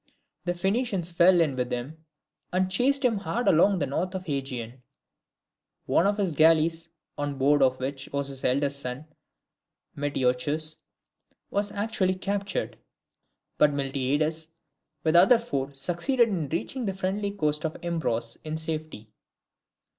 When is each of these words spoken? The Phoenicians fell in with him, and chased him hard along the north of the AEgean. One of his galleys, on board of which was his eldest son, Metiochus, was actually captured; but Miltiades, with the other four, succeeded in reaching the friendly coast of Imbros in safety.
The 0.45 0.55
Phoenicians 0.55 1.11
fell 1.11 1.41
in 1.41 1.55
with 1.55 1.71
him, 1.71 2.05
and 2.51 2.71
chased 2.71 3.05
him 3.05 3.19
hard 3.19 3.47
along 3.47 3.77
the 3.77 3.85
north 3.85 4.15
of 4.15 4.23
the 4.23 4.41
AEgean. 4.41 4.81
One 5.85 6.07
of 6.07 6.17
his 6.17 6.33
galleys, 6.33 6.89
on 7.19 7.37
board 7.37 7.61
of 7.61 7.79
which 7.79 8.09
was 8.11 8.29
his 8.29 8.43
eldest 8.43 8.79
son, 8.79 9.05
Metiochus, 9.95 10.77
was 11.51 11.71
actually 11.71 12.15
captured; 12.15 12.79
but 13.59 13.73
Miltiades, 13.73 14.47
with 15.03 15.13
the 15.13 15.21
other 15.21 15.37
four, 15.37 15.71
succeeded 15.75 16.29
in 16.29 16.49
reaching 16.49 16.85
the 16.85 16.95
friendly 16.95 17.29
coast 17.29 17.63
of 17.63 17.77
Imbros 17.83 18.39
in 18.43 18.57
safety. 18.57 19.13